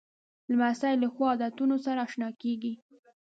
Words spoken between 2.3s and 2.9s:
کېږي.